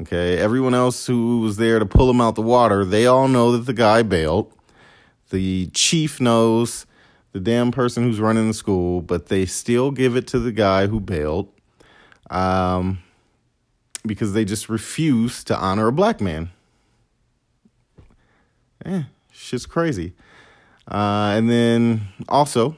Okay, 0.00 0.38
everyone 0.38 0.74
else 0.74 1.06
who 1.06 1.40
was 1.40 1.58
there 1.58 1.78
to 1.78 1.86
pull 1.86 2.08
him 2.08 2.20
out 2.20 2.34
the 2.34 2.42
water, 2.42 2.84
they 2.84 3.06
all 3.06 3.28
know 3.28 3.52
that 3.52 3.66
the 3.66 3.72
guy 3.72 4.02
bailed. 4.02 4.52
The 5.30 5.66
chief 5.74 6.20
knows 6.20 6.86
the 7.36 7.40
damn 7.40 7.70
person 7.70 8.02
who's 8.02 8.18
running 8.18 8.48
the 8.48 8.54
school, 8.54 9.02
but 9.02 9.26
they 9.26 9.44
still 9.44 9.90
give 9.90 10.16
it 10.16 10.26
to 10.26 10.38
the 10.38 10.52
guy 10.52 10.86
who 10.86 10.98
bailed 10.98 11.52
um, 12.30 12.98
because 14.06 14.32
they 14.32 14.42
just 14.42 14.70
refuse 14.70 15.44
to 15.44 15.54
honor 15.54 15.88
a 15.88 15.92
black 15.92 16.22
man. 16.22 16.48
Eh, 18.86 19.02
shit's 19.30 19.66
crazy. 19.66 20.14
Uh, 20.90 21.34
and 21.36 21.50
then 21.50 22.08
also, 22.26 22.74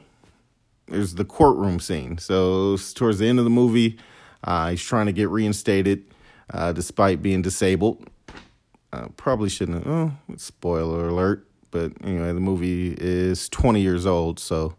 there's 0.89 1.15
the 1.15 1.23
courtroom 1.23 1.79
scene. 1.79 2.17
So 2.17 2.75
towards 2.95 3.19
the 3.19 3.27
end 3.29 3.39
of 3.39 3.45
the 3.45 3.49
movie, 3.49 3.97
uh, 4.43 4.71
he's 4.71 4.83
trying 4.83 5.05
to 5.05 5.13
get 5.13 5.29
reinstated 5.29 6.03
uh, 6.53 6.73
despite 6.73 7.21
being 7.21 7.41
disabled. 7.41 8.09
Uh, 8.91 9.07
probably 9.15 9.47
shouldn't. 9.47 9.85
Have, 9.85 9.87
oh, 9.87 10.11
spoiler 10.35 11.07
alert! 11.07 11.48
But 11.71 11.93
anyway, 12.03 12.33
the 12.33 12.39
movie 12.39 12.95
is 12.97 13.49
20 13.49 13.81
years 13.81 14.05
old, 14.05 14.39
so 14.39 14.75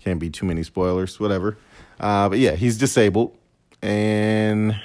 can't 0.00 0.20
be 0.20 0.30
too 0.30 0.46
many 0.46 0.62
spoilers. 0.62 1.18
Whatever. 1.20 1.58
Uh, 1.98 2.28
but 2.28 2.38
yeah, 2.38 2.52
he's 2.52 2.78
disabled, 2.78 3.36
and 3.82 4.80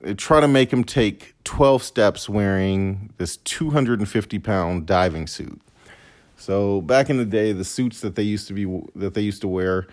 they 0.00 0.14
try 0.14 0.40
to 0.40 0.48
make 0.48 0.72
him 0.72 0.84
take 0.84 1.34
12 1.44 1.82
steps 1.82 2.28
wearing 2.28 3.12
this 3.18 3.36
250 3.38 4.38
pound 4.38 4.86
diving 4.86 5.26
suit. 5.26 5.60
So 6.36 6.80
back 6.82 7.10
in 7.10 7.16
the 7.16 7.24
day, 7.24 7.52
the 7.52 7.64
suits 7.64 8.00
that 8.02 8.14
they 8.14 8.22
used 8.22 8.46
to 8.48 8.52
be 8.52 8.64
that 8.94 9.14
they 9.14 9.22
used 9.22 9.40
to 9.40 9.48
wear, 9.48 9.86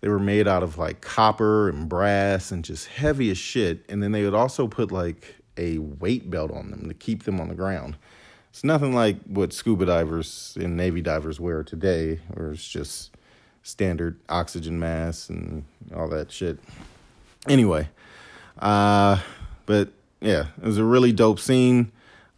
they 0.00 0.08
were 0.08 0.18
made 0.18 0.48
out 0.48 0.62
of 0.62 0.78
like 0.78 1.00
copper 1.00 1.68
and 1.68 1.88
brass 1.88 2.50
and 2.50 2.64
just 2.64 2.88
heavy 2.88 3.30
as 3.30 3.38
shit. 3.38 3.84
And 3.88 4.02
then 4.02 4.12
they 4.12 4.24
would 4.24 4.34
also 4.34 4.66
put 4.66 4.90
like 4.90 5.36
a 5.56 5.78
weight 5.78 6.30
belt 6.30 6.50
on 6.50 6.70
them 6.70 6.88
to 6.88 6.94
keep 6.94 7.24
them 7.24 7.40
on 7.40 7.48
the 7.48 7.54
ground. 7.54 7.96
It's 8.52 8.64
nothing 8.64 8.94
like 8.94 9.16
what 9.24 9.54
scuba 9.54 9.86
divers 9.86 10.58
and 10.60 10.76
Navy 10.76 11.00
divers 11.00 11.40
wear 11.40 11.62
today, 11.64 12.20
where 12.34 12.52
it's 12.52 12.68
just 12.68 13.16
standard 13.62 14.20
oxygen 14.28 14.78
mask 14.78 15.30
and 15.30 15.64
all 15.96 16.06
that 16.10 16.30
shit. 16.30 16.58
Anyway, 17.48 17.88
uh, 18.58 19.20
but 19.64 19.88
yeah, 20.20 20.48
it 20.58 20.66
was 20.66 20.76
a 20.76 20.84
really 20.84 21.12
dope 21.12 21.40
scene. 21.40 21.92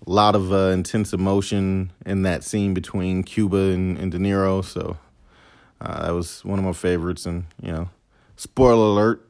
A 0.06 0.10
lot 0.10 0.36
of 0.36 0.52
uh, 0.52 0.68
intense 0.68 1.12
emotion 1.12 1.90
in 2.06 2.22
that 2.22 2.44
scene 2.44 2.74
between 2.74 3.24
Cuba 3.24 3.72
and, 3.72 3.98
and 3.98 4.12
De 4.12 4.18
Niro. 4.18 4.64
So 4.64 4.96
uh, 5.80 6.06
that 6.06 6.12
was 6.12 6.44
one 6.44 6.60
of 6.60 6.64
my 6.64 6.74
favorites. 6.74 7.26
And, 7.26 7.46
you 7.60 7.72
know, 7.72 7.90
spoiler 8.36 8.86
alert, 8.86 9.28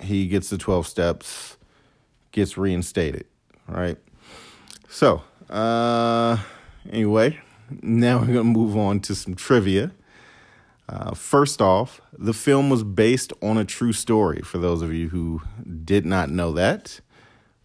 he 0.00 0.28
gets 0.28 0.48
the 0.48 0.56
12 0.56 0.86
steps, 0.86 1.58
gets 2.32 2.56
reinstated, 2.56 3.26
right? 3.68 3.98
So, 4.88 5.24
uh, 5.50 6.38
anyway, 6.90 7.38
now 7.82 8.18
we're 8.18 8.26
going 8.26 8.36
to 8.38 8.44
move 8.44 8.76
on 8.76 9.00
to 9.00 9.14
some 9.14 9.34
trivia. 9.34 9.92
Uh, 10.88 11.14
first 11.14 11.60
off, 11.60 12.00
the 12.16 12.32
film 12.32 12.70
was 12.70 12.82
based 12.82 13.32
on 13.42 13.56
a 13.58 13.64
true 13.64 13.92
story, 13.92 14.40
for 14.42 14.58
those 14.58 14.82
of 14.82 14.92
you 14.92 15.08
who 15.10 15.42
did 15.84 16.04
not 16.04 16.30
know 16.30 16.52
that. 16.52 17.00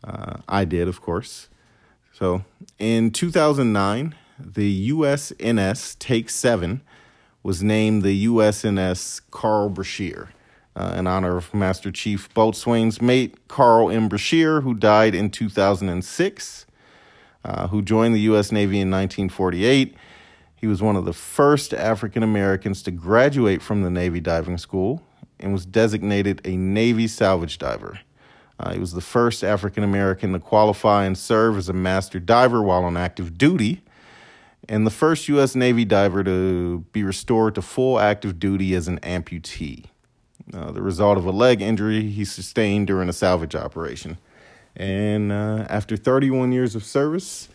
Uh, 0.03 0.37
I 0.47 0.65
did, 0.65 0.87
of 0.87 1.01
course. 1.01 1.49
So, 2.13 2.43
in 2.77 3.11
2009, 3.11 4.15
the 4.39 4.89
USNS 4.89 5.97
Take 5.97 6.29
7 6.29 6.81
was 7.41 7.63
named 7.63 8.03
the 8.03 8.25
USNS 8.25 9.21
Carl 9.31 9.69
Brashear 9.69 10.29
uh, 10.75 10.95
in 10.97 11.07
honor 11.07 11.37
of 11.37 11.53
Master 11.53 11.91
Chief 11.91 12.31
Boatswain's 12.33 13.01
mate, 13.01 13.47
Carl 13.47 13.89
M. 13.89 14.09
Brashear, 14.09 14.61
who 14.61 14.73
died 14.73 15.15
in 15.15 15.29
2006, 15.29 16.64
uh, 17.45 17.67
who 17.67 17.81
joined 17.81 18.13
the 18.13 18.21
U.S. 18.21 18.51
Navy 18.51 18.81
in 18.81 18.91
1948 18.91 19.95
he 20.65 20.67
was 20.67 20.81
one 20.81 20.95
of 20.95 21.05
the 21.05 21.13
first 21.13 21.75
African 21.75 22.23
Americans 22.23 22.81
to 22.81 22.91
graduate 22.91 23.61
from 23.61 23.83
the 23.83 23.89
Navy 23.91 24.19
diving 24.19 24.57
school 24.57 25.03
and 25.39 25.53
was 25.53 25.63
designated 25.63 26.41
a 26.43 26.57
Navy 26.57 27.07
salvage 27.07 27.59
diver. 27.59 27.99
Uh, 28.59 28.73
he 28.73 28.79
was 28.79 28.93
the 28.93 29.01
first 29.01 29.43
African 29.43 29.83
American 29.83 30.33
to 30.33 30.39
qualify 30.39 31.03
and 31.03 31.15
serve 31.17 31.57
as 31.57 31.69
a 31.69 31.73
master 31.73 32.19
diver 32.19 32.63
while 32.63 32.83
on 32.83 32.97
active 32.97 33.37
duty, 33.37 33.83
and 34.67 34.87
the 34.87 34.91
first 34.91 35.27
U.S. 35.27 35.53
Navy 35.53 35.85
diver 35.85 36.23
to 36.23 36.79
be 36.93 37.03
restored 37.03 37.53
to 37.53 37.61
full 37.61 37.99
active 37.99 38.39
duty 38.39 38.73
as 38.73 38.87
an 38.87 38.99
amputee. 39.01 39.85
Uh, 40.51 40.71
the 40.71 40.81
result 40.81 41.19
of 41.19 41.25
a 41.25 41.31
leg 41.31 41.61
injury 41.61 42.09
he 42.09 42.25
sustained 42.25 42.87
during 42.87 43.07
a 43.07 43.13
salvage 43.13 43.53
operation. 43.53 44.17
And 44.75 45.31
uh, 45.31 45.65
after 45.69 45.95
31 45.95 46.51
years 46.51 46.75
of 46.75 46.83
service, 46.83 47.49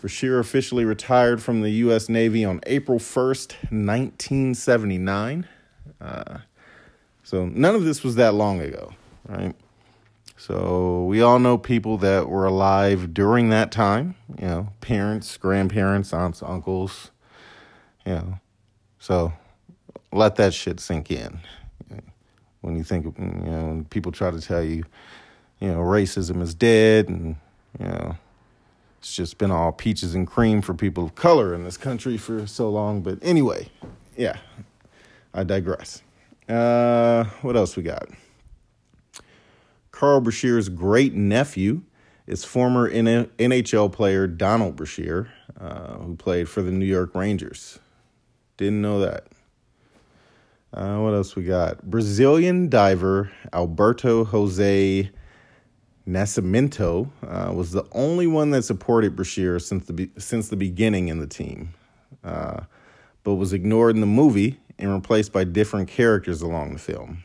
Brashear 0.00 0.38
officially 0.38 0.84
retired 0.84 1.42
from 1.42 1.60
the 1.60 1.70
U.S. 1.70 2.08
Navy 2.08 2.44
on 2.44 2.60
April 2.66 2.98
1st, 2.98 3.52
1979. 3.70 5.46
Uh, 6.00 6.38
so 7.22 7.46
none 7.46 7.74
of 7.74 7.84
this 7.84 8.02
was 8.02 8.16
that 8.16 8.34
long 8.34 8.60
ago, 8.60 8.92
right? 9.28 9.54
So 10.36 11.04
we 11.04 11.22
all 11.22 11.38
know 11.38 11.56
people 11.56 11.98
that 11.98 12.28
were 12.28 12.46
alive 12.46 13.14
during 13.14 13.50
that 13.50 13.70
time, 13.70 14.16
you 14.40 14.46
know, 14.46 14.68
parents, 14.80 15.36
grandparents, 15.36 16.12
aunts, 16.12 16.42
uncles, 16.42 17.12
you 18.04 18.14
know. 18.14 18.40
So 18.98 19.32
let 20.12 20.34
that 20.36 20.52
shit 20.52 20.80
sink 20.80 21.12
in. 21.12 21.38
When 22.60 22.76
you 22.76 22.82
think, 22.82 23.04
you 23.18 23.24
know, 23.24 23.66
when 23.66 23.84
people 23.84 24.10
try 24.10 24.32
to 24.32 24.40
tell 24.40 24.64
you, 24.64 24.84
you 25.62 25.68
know, 25.68 25.78
racism 25.78 26.42
is 26.42 26.54
dead 26.54 27.08
and, 27.08 27.36
you 27.78 27.86
know, 27.86 28.16
it's 28.98 29.14
just 29.14 29.38
been 29.38 29.52
all 29.52 29.70
peaches 29.70 30.12
and 30.12 30.26
cream 30.26 30.60
for 30.60 30.74
people 30.74 31.04
of 31.04 31.14
color 31.14 31.54
in 31.54 31.62
this 31.62 31.76
country 31.76 32.16
for 32.16 32.48
so 32.48 32.68
long. 32.68 33.00
But 33.00 33.20
anyway, 33.22 33.68
yeah, 34.16 34.38
I 35.32 35.44
digress. 35.44 36.02
Uh, 36.48 37.24
what 37.42 37.54
else 37.54 37.76
we 37.76 37.84
got? 37.84 38.08
Carl 39.92 40.20
Brashear's 40.20 40.68
great 40.68 41.14
nephew 41.14 41.82
is 42.26 42.44
former 42.44 42.90
NHL 42.90 43.92
player 43.92 44.26
Donald 44.26 44.74
Brashear, 44.74 45.30
uh, 45.60 45.94
who 45.98 46.16
played 46.16 46.48
for 46.48 46.62
the 46.62 46.72
New 46.72 46.86
York 46.86 47.14
Rangers. 47.14 47.78
Didn't 48.56 48.82
know 48.82 48.98
that. 48.98 49.28
Uh, 50.74 50.98
what 50.98 51.14
else 51.14 51.36
we 51.36 51.44
got? 51.44 51.88
Brazilian 51.88 52.68
diver 52.68 53.30
Alberto 53.52 54.24
Jose 54.24 55.10
Nascimento 56.06 57.08
uh, 57.26 57.52
was 57.52 57.70
the 57.72 57.84
only 57.92 58.26
one 58.26 58.50
that 58.50 58.62
supported 58.62 59.14
Brashear 59.14 59.58
since 59.58 59.84
the 59.86 59.92
be- 59.92 60.10
since 60.18 60.48
the 60.48 60.56
beginning 60.56 61.08
in 61.08 61.20
the 61.20 61.26
team, 61.26 61.74
uh, 62.24 62.60
but 63.22 63.34
was 63.34 63.52
ignored 63.52 63.94
in 63.94 64.00
the 64.00 64.06
movie 64.06 64.58
and 64.78 64.92
replaced 64.92 65.32
by 65.32 65.44
different 65.44 65.88
characters 65.88 66.42
along 66.42 66.72
the 66.72 66.78
film. 66.78 67.22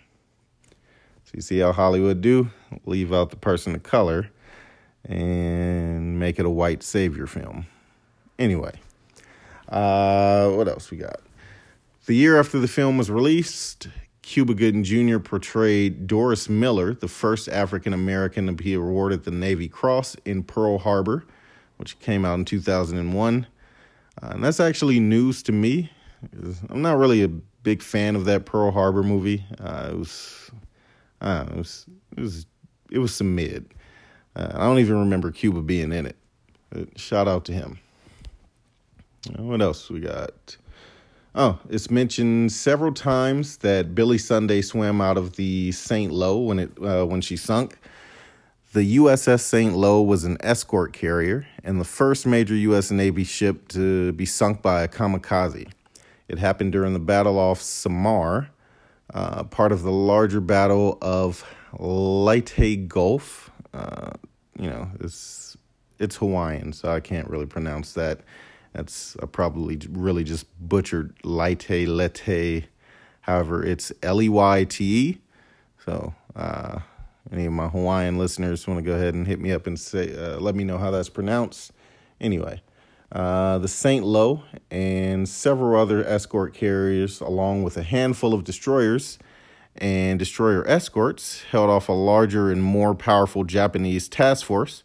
So 1.23 1.31
you 1.33 1.41
see 1.41 1.59
how 1.59 1.71
Hollywood 1.71 2.21
do: 2.21 2.51
leave 2.85 3.11
out 3.11 3.31
the 3.31 3.35
person 3.35 3.73
of 3.73 3.81
color 3.81 4.29
and 5.03 6.19
make 6.19 6.37
it 6.37 6.45
a 6.45 6.49
white 6.49 6.83
savior 6.83 7.25
film. 7.25 7.65
Anyway, 8.37 8.73
uh, 9.69 10.49
what 10.51 10.67
else 10.67 10.91
we 10.91 10.97
got? 10.97 11.21
The 12.05 12.13
year 12.13 12.39
after 12.39 12.59
the 12.59 12.67
film 12.67 12.97
was 12.97 13.09
released, 13.09 13.87
Cuba 14.27 14.53
Gooding 14.53 14.83
Jr. 14.83 15.19
portrayed 15.19 16.05
Doris 16.05 16.49
Miller, 16.49 16.93
the 16.93 17.07
first 17.07 17.47
African 17.47 17.93
American 17.93 18.47
to 18.47 18.51
be 18.51 18.73
awarded 18.73 19.23
the 19.23 19.31
Navy 19.31 19.69
Cross 19.69 20.17
in 20.25 20.43
Pearl 20.43 20.79
Harbor, 20.79 21.23
which 21.77 21.97
came 22.01 22.25
out 22.25 22.37
in 22.37 22.43
2001. 22.43 23.47
Uh, 24.21 24.27
and 24.27 24.43
that's 24.43 24.59
actually 24.59 24.99
news 24.99 25.41
to 25.43 25.53
me. 25.53 25.89
I'm 26.69 26.81
not 26.81 26.97
really 26.97 27.23
a 27.23 27.29
big 27.29 27.81
fan 27.81 28.17
of 28.17 28.25
that 28.25 28.45
Pearl 28.45 28.71
Harbor 28.71 29.01
movie. 29.01 29.45
Uh, 29.61 29.91
it 29.91 29.97
was, 29.97 30.51
it 31.21 31.57
was, 31.57 31.85
it 32.17 32.19
was, 32.19 32.45
it 32.91 32.99
was 32.99 33.15
some 33.15 33.33
mid. 33.33 33.73
Uh, 34.35 34.51
I 34.55 34.65
don't 34.65 34.79
even 34.79 34.99
remember 34.99 35.31
Cuba 35.31 35.61
being 35.61 35.93
in 35.93 36.05
it. 36.05 36.17
But 36.69 36.99
shout 36.99 37.29
out 37.29 37.45
to 37.45 37.53
him. 37.53 37.79
What 39.37 39.61
else 39.61 39.89
we 39.89 40.01
got? 40.01 40.57
Oh, 41.39 41.59
it's 41.69 41.91
mentioned 41.91 42.51
several 42.51 42.91
times 42.91 43.57
that 43.57 43.93
Billy 43.93 44.17
Sunday 44.17 44.63
swam 44.63 44.99
out 44.99 45.19
of 45.19 45.35
the 45.35 45.71
St. 45.71 46.11
Lo 46.11 46.39
when 46.39 46.57
it 46.57 46.71
uh, 46.81 47.05
when 47.05 47.21
she 47.21 47.37
sunk. 47.37 47.77
The 48.73 48.97
USS 48.97 49.41
St. 49.41 49.75
Lo 49.75 50.01
was 50.01 50.23
an 50.23 50.37
escort 50.39 50.93
carrier 50.93 51.45
and 51.63 51.79
the 51.79 51.85
first 51.85 52.25
major 52.25 52.55
U.S. 52.55 52.89
Navy 52.89 53.23
ship 53.23 53.67
to 53.67 54.13
be 54.13 54.25
sunk 54.25 54.63
by 54.63 54.81
a 54.81 54.87
kamikaze. 54.87 55.69
It 56.27 56.39
happened 56.39 56.71
during 56.71 56.93
the 56.93 56.99
Battle 56.99 57.37
off 57.37 57.61
Samar, 57.61 58.49
uh, 59.13 59.43
part 59.43 59.71
of 59.71 59.83
the 59.83 59.91
larger 59.91 60.41
Battle 60.41 60.97
of 61.03 61.45
Leyte 61.77 62.87
Gulf. 62.87 63.51
Uh, 63.75 64.09
you 64.57 64.71
know, 64.71 64.89
it's 65.01 65.55
it's 65.99 66.15
Hawaiian, 66.15 66.73
so 66.73 66.91
I 66.91 66.99
can't 66.99 67.29
really 67.29 67.45
pronounce 67.45 67.93
that. 67.93 68.21
That's 68.77 69.17
probably 69.31 69.79
really 69.89 70.23
just 70.23 70.45
butchered 70.59 71.15
Leyte 71.23 71.87
Lete. 71.87 72.65
However, 73.21 73.65
it's 73.65 73.91
L 74.03 74.21
E 74.21 74.29
Y 74.29 74.63
T 74.65 75.09
E. 75.09 75.17
So, 75.83 76.13
uh, 76.35 76.79
any 77.31 77.47
of 77.47 77.53
my 77.53 77.69
Hawaiian 77.69 78.19
listeners 78.19 78.67
want 78.67 78.77
to 78.77 78.83
go 78.83 78.93
ahead 78.95 79.15
and 79.15 79.25
hit 79.25 79.39
me 79.39 79.51
up 79.51 79.65
and 79.65 79.79
say, 79.79 80.15
uh, 80.15 80.39
let 80.39 80.53
me 80.53 80.63
know 80.63 80.77
how 80.77 80.91
that's 80.91 81.09
pronounced. 81.09 81.71
Anyway, 82.21 82.61
Uh, 83.11 83.57
the 83.57 83.69
St. 83.69 84.05
Lo 84.05 84.43
and 84.69 85.29
several 85.29 85.81
other 85.81 86.05
escort 86.05 86.53
carriers, 86.53 87.21
along 87.21 87.63
with 87.63 87.77
a 87.77 87.83
handful 87.83 88.33
of 88.33 88.43
destroyers 88.43 89.17
and 89.77 90.19
destroyer 90.19 90.67
escorts, 90.67 91.43
held 91.51 91.69
off 91.69 91.87
a 91.89 91.93
larger 91.93 92.51
and 92.51 92.61
more 92.61 92.93
powerful 92.93 93.43
Japanese 93.45 94.09
task 94.09 94.45
force 94.45 94.83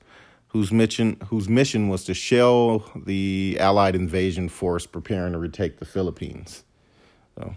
whose 0.52 0.70
mission, 0.70 1.16
whose 1.28 1.48
mission 1.48 1.88
was 1.88 2.04
to 2.04 2.12
shell 2.12 2.84
the 2.94 3.56
Allied 3.58 3.96
invasion 3.96 4.50
force 4.50 4.86
preparing 4.86 5.32
to 5.32 5.38
retake 5.38 5.78
the 5.78 5.86
Philippines. 5.86 6.64
So, 7.38 7.54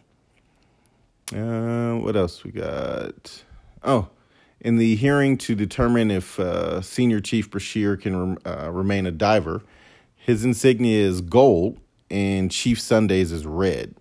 uh, 1.37 1.99
what 1.99 2.15
else 2.15 2.45
we 2.45 2.51
got? 2.51 3.43
Oh, 3.83 4.07
in 4.61 4.77
the 4.77 4.95
hearing 4.95 5.37
to 5.39 5.55
determine 5.55 6.09
if 6.09 6.39
uh, 6.39 6.79
Senior 6.81 7.19
Chief 7.19 7.51
Brashear 7.51 7.97
can 7.97 8.37
uh, 8.45 8.71
remain 8.71 9.05
a 9.05 9.11
diver, 9.11 9.61
his 10.15 10.45
insignia 10.45 11.05
is 11.05 11.19
gold 11.19 11.77
and 12.09 12.49
Chief 12.49 12.79
Sunday's 12.79 13.33
is 13.33 13.45
red. 13.45 13.95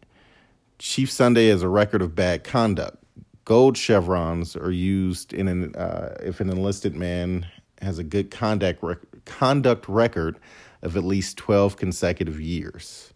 Chief 0.79 1.11
Sunday 1.11 1.49
has 1.49 1.63
a 1.63 1.69
record 1.69 2.01
of 2.01 2.15
bad 2.15 2.45
conduct. 2.45 3.03
Gold 3.45 3.77
chevrons 3.77 4.55
are 4.55 4.71
used 4.71 5.33
in 5.33 5.49
an 5.49 5.75
uh, 5.75 6.17
if 6.23 6.41
an 6.41 6.49
enlisted 6.49 6.95
man 6.95 7.47
has 7.85 7.99
a 7.99 8.05
good 8.05 8.31
conduct 8.31 8.83
rec- 8.83 9.25
conduct 9.25 9.89
record 9.89 10.39
of 10.83 10.97
at 10.97 11.05
least 11.05 11.37
12 11.39 11.77
consecutive 11.77 12.41
years. 12.41 13.13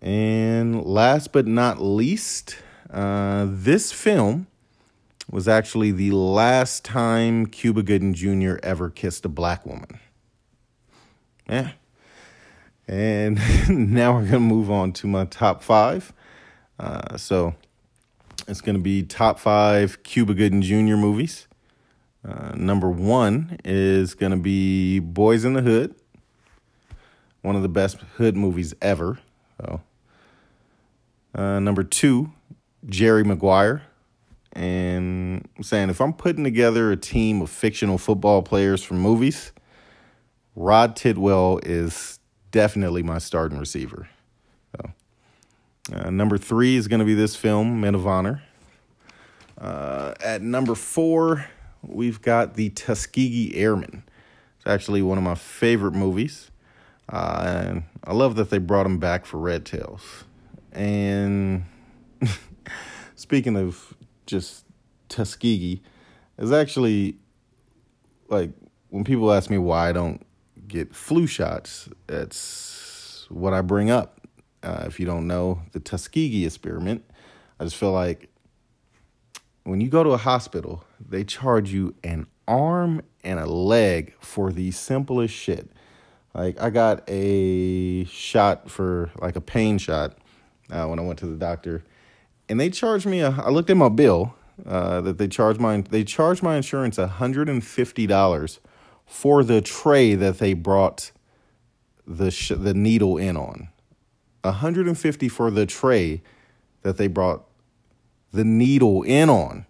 And 0.00 0.84
last 0.84 1.32
but 1.32 1.46
not 1.46 1.80
least, 1.80 2.58
uh, 2.90 3.46
this 3.48 3.90
film 3.90 4.46
was 5.30 5.48
actually 5.48 5.90
the 5.90 6.10
last 6.10 6.84
time 6.84 7.46
Cuba 7.46 7.82
Gooding 7.82 8.12
Jr. 8.14 8.56
ever 8.62 8.90
kissed 8.90 9.24
a 9.24 9.28
black 9.28 9.64
woman. 9.64 9.98
Yeah. 11.48 11.72
And 12.86 13.40
now 13.94 14.12
we're 14.12 14.20
going 14.20 14.32
to 14.32 14.40
move 14.40 14.70
on 14.70 14.92
to 14.94 15.06
my 15.06 15.24
top 15.24 15.62
five. 15.62 16.12
Uh, 16.78 17.16
so 17.16 17.54
it's 18.46 18.60
going 18.60 18.76
to 18.76 18.82
be 18.82 19.02
top 19.02 19.38
five 19.38 20.02
Cuba 20.02 20.34
Gooding 20.34 20.62
Jr. 20.62 20.96
movies. 20.96 21.46
Uh, 22.26 22.52
number 22.54 22.90
one 22.90 23.58
is 23.64 24.14
going 24.14 24.32
to 24.32 24.38
be 24.38 25.00
Boyz 25.00 25.44
n 25.44 25.52
the 25.52 25.62
Hood, 25.62 25.94
one 27.42 27.54
of 27.54 27.62
the 27.62 27.68
best 27.68 27.98
hood 28.16 28.34
movies 28.34 28.72
ever. 28.80 29.18
So, 29.60 29.82
uh, 31.34 31.60
number 31.60 31.84
two, 31.84 32.32
Jerry 32.86 33.24
Maguire. 33.24 33.82
And 34.54 35.46
I'm 35.56 35.64
saying 35.64 35.90
if 35.90 36.00
I'm 36.00 36.12
putting 36.12 36.44
together 36.44 36.92
a 36.92 36.96
team 36.96 37.42
of 37.42 37.50
fictional 37.50 37.98
football 37.98 38.40
players 38.40 38.82
from 38.82 39.00
movies, 39.00 39.52
Rod 40.56 40.96
Tidwell 40.96 41.60
is 41.64 42.20
definitely 42.52 43.02
my 43.02 43.18
starting 43.18 43.58
receiver. 43.58 44.08
So, 44.76 44.92
uh, 45.92 46.10
number 46.10 46.38
three 46.38 46.76
is 46.76 46.88
going 46.88 47.00
to 47.00 47.04
be 47.04 47.14
this 47.14 47.36
film, 47.36 47.80
Men 47.80 47.94
of 47.94 48.06
Honor. 48.06 48.42
Uh, 49.58 50.14
at 50.24 50.40
number 50.40 50.74
four, 50.74 51.46
we've 51.88 52.20
got 52.20 52.54
the 52.54 52.70
Tuskegee 52.70 53.54
Airmen. 53.54 54.04
It's 54.56 54.66
actually 54.66 55.02
one 55.02 55.18
of 55.18 55.24
my 55.24 55.34
favorite 55.34 55.94
movies. 55.94 56.50
Uh, 57.08 57.62
and 57.66 57.84
I 58.04 58.12
love 58.12 58.36
that 58.36 58.50
they 58.50 58.58
brought 58.58 58.86
him 58.86 58.98
back 58.98 59.26
for 59.26 59.38
Red 59.38 59.66
Tails. 59.66 60.24
And 60.72 61.64
speaking 63.14 63.56
of 63.56 63.94
just 64.26 64.64
Tuskegee, 65.08 65.82
is 66.38 66.50
actually 66.50 67.16
like 68.28 68.50
when 68.88 69.04
people 69.04 69.32
ask 69.32 69.50
me 69.50 69.58
why 69.58 69.88
I 69.88 69.92
don't 69.92 70.24
get 70.66 70.94
flu 70.94 71.26
shots, 71.26 71.88
that's 72.06 73.26
what 73.28 73.52
I 73.52 73.60
bring 73.60 73.90
up. 73.90 74.20
Uh, 74.62 74.84
if 74.86 74.98
you 74.98 75.04
don't 75.06 75.26
know 75.26 75.60
the 75.72 75.80
Tuskegee 75.80 76.46
experiment, 76.46 77.04
I 77.60 77.64
just 77.64 77.76
feel 77.76 77.92
like 77.92 78.30
when 79.64 79.80
you 79.80 79.88
go 79.88 80.02
to 80.02 80.10
a 80.10 80.16
hospital, 80.16 80.84
they 81.08 81.24
charge 81.24 81.72
you 81.72 81.94
an 82.02 82.26
arm 82.46 83.02
and 83.22 83.38
a 83.38 83.46
leg 83.46 84.14
for 84.20 84.52
the 84.52 84.70
simplest 84.70 85.34
shit. 85.34 85.70
Like 86.34 86.60
I 86.60 86.70
got 86.70 87.08
a 87.08 88.04
shot 88.04 88.70
for 88.70 89.10
like 89.20 89.36
a 89.36 89.40
pain 89.40 89.78
shot 89.78 90.18
uh, 90.70 90.86
when 90.86 90.98
I 90.98 91.02
went 91.02 91.18
to 91.20 91.26
the 91.26 91.36
doctor, 91.36 91.84
and 92.48 92.58
they 92.58 92.70
charged 92.70 93.06
me. 93.06 93.20
A, 93.20 93.30
I 93.30 93.50
looked 93.50 93.70
at 93.70 93.76
my 93.76 93.88
bill 93.88 94.34
uh, 94.66 95.00
that 95.02 95.18
they 95.18 95.28
charged 95.28 95.60
my 95.60 95.80
they 95.80 96.04
charged 96.04 96.42
my 96.42 96.56
insurance 96.56 96.96
hundred 96.96 97.48
and 97.48 97.64
fifty 97.64 98.06
dollars 98.06 98.60
for 99.06 99.44
the 99.44 99.60
tray 99.60 100.14
that 100.14 100.38
they 100.38 100.54
brought 100.54 101.12
the 102.06 102.30
sh- 102.30 102.52
the 102.56 102.74
needle 102.74 103.16
in 103.16 103.36
on. 103.36 103.68
150 104.42 105.28
for 105.28 105.50
the 105.50 105.66
tray 105.66 106.22
that 106.82 106.96
they 106.96 107.06
brought 107.06 107.44
the 108.32 108.44
needle 108.44 109.02
in 109.02 109.30
on. 109.30 109.66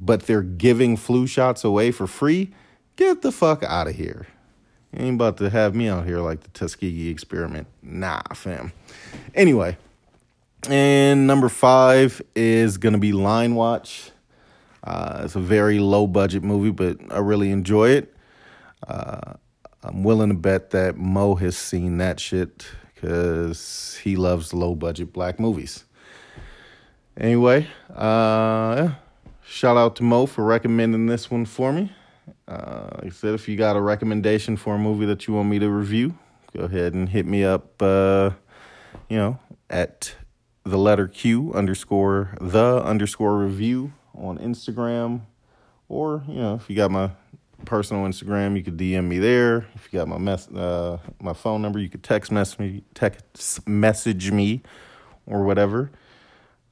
But 0.00 0.22
they're 0.22 0.42
giving 0.42 0.96
flu 0.96 1.26
shots 1.26 1.62
away 1.62 1.90
for 1.90 2.06
free. 2.06 2.52
Get 2.96 3.22
the 3.22 3.32
fuck 3.32 3.62
out 3.62 3.86
of 3.86 3.96
here. 3.96 4.26
You 4.92 5.04
ain't 5.04 5.14
about 5.14 5.36
to 5.38 5.50
have 5.50 5.74
me 5.74 5.88
out 5.88 6.06
here 6.06 6.20
like 6.20 6.40
the 6.40 6.48
Tuskegee 6.50 7.10
experiment. 7.10 7.68
Nah, 7.82 8.22
fam. 8.34 8.72
Anyway, 9.34 9.76
and 10.68 11.26
number 11.26 11.48
five 11.48 12.20
is 12.34 12.76
going 12.76 12.94
to 12.94 12.98
be 12.98 13.12
Line 13.12 13.54
Watch. 13.54 14.10
Uh, 14.82 15.22
it's 15.24 15.36
a 15.36 15.40
very 15.40 15.78
low 15.78 16.06
budget 16.06 16.42
movie, 16.42 16.70
but 16.70 16.98
I 17.10 17.18
really 17.18 17.50
enjoy 17.50 17.90
it. 17.90 18.14
Uh, 18.86 19.34
I'm 19.82 20.02
willing 20.02 20.28
to 20.30 20.34
bet 20.34 20.70
that 20.70 20.96
Mo 20.96 21.36
has 21.36 21.56
seen 21.56 21.98
that 21.98 22.18
shit 22.18 22.66
because 22.94 23.98
he 24.02 24.16
loves 24.16 24.52
low 24.52 24.74
budget 24.74 25.12
black 25.12 25.38
movies. 25.38 25.84
Anyway, 27.16 27.66
uh, 27.94 28.90
shout 29.50 29.76
out 29.76 29.96
to 29.96 30.04
Mo 30.04 30.26
for 30.26 30.44
recommending 30.44 31.06
this 31.06 31.30
one 31.30 31.44
for 31.44 31.72
me. 31.72 31.92
Uh, 32.46 32.88
like 32.94 33.06
I 33.06 33.08
said, 33.10 33.34
if 33.34 33.48
you 33.48 33.56
got 33.56 33.76
a 33.76 33.80
recommendation 33.80 34.56
for 34.56 34.76
a 34.76 34.78
movie 34.78 35.06
that 35.06 35.26
you 35.26 35.34
want 35.34 35.48
me 35.48 35.58
to 35.58 35.68
review, 35.68 36.14
go 36.56 36.64
ahead 36.64 36.94
and 36.94 37.08
hit 37.08 37.26
me 37.26 37.44
up, 37.44 37.82
uh, 37.82 38.30
you 39.08 39.16
know, 39.16 39.38
at 39.68 40.14
the 40.62 40.78
letter 40.78 41.08
Q 41.08 41.52
underscore 41.52 42.36
the 42.40 42.82
underscore 42.84 43.38
review 43.38 43.92
on 44.14 44.38
Instagram. 44.38 45.22
Or, 45.88 46.22
you 46.28 46.36
know, 46.36 46.54
if 46.54 46.70
you 46.70 46.76
got 46.76 46.92
my 46.92 47.10
personal 47.64 48.04
Instagram, 48.04 48.56
you 48.56 48.62
could 48.62 48.76
DM 48.76 49.06
me 49.06 49.18
there. 49.18 49.66
If 49.74 49.88
you 49.90 49.98
got 49.98 50.06
my 50.06 50.18
mess, 50.18 50.48
uh, 50.48 50.98
my 51.20 51.32
phone 51.32 51.60
number, 51.60 51.80
you 51.80 51.88
could 51.88 52.04
text 52.04 52.30
message 52.30 52.60
me, 52.60 52.84
text 52.94 53.66
message 53.66 54.30
me, 54.30 54.62
or 55.26 55.42
whatever. 55.42 55.90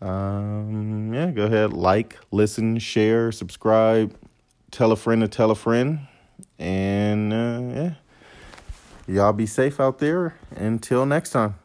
Um, 0.00 1.12
yeah, 1.12 1.30
go 1.30 1.44
ahead, 1.44 1.72
like, 1.72 2.18
listen, 2.30 2.78
share, 2.78 3.32
subscribe, 3.32 4.14
tell 4.70 4.92
a 4.92 4.96
friend 4.96 5.22
to 5.22 5.28
tell 5.28 5.50
a 5.50 5.56
friend, 5.56 6.06
and 6.58 7.32
uh, 7.32 7.60
yeah, 7.74 7.94
y'all 9.08 9.32
be 9.32 9.46
safe 9.46 9.80
out 9.80 9.98
there. 9.98 10.36
Until 10.54 11.04
next 11.04 11.30
time. 11.30 11.56